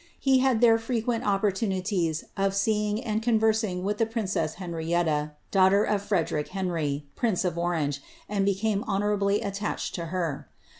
He 0.19 0.39
had 0.39 0.61
there 0.61 0.79
frequent 0.79 1.27
opportunities 1.27 2.23
of 2.35 2.55
seeing 2.55 3.03
and 3.03 3.21
rsing 3.21 3.83
with 3.83 3.99
the 3.99 4.07
princess 4.07 4.55
Henrietta, 4.55 5.33
daughter 5.51 5.83
of 5.83 6.01
Frederick 6.01 6.47
Henry, 6.47 7.05
of 7.23 7.55
Orange, 7.55 8.01
and 8.27 8.43
became 8.43 8.83
honourably 8.85 9.41
attached 9.41 9.93
to 9.93 10.05
her. 10.07 10.47